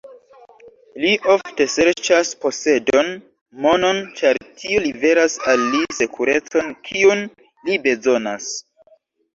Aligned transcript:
Li 1.03 1.11
ofte 1.33 1.67
serĉas 1.73 2.31
posedon, 2.45 3.11
monon 3.67 4.01
ĉar 4.23 4.41
tio 4.63 4.83
liveras 4.89 5.39
al 5.53 5.69
li 5.77 5.85
sekurecon 6.01 6.77
kiun 6.91 7.25
li 7.71 7.81
bezonas. 7.89 8.55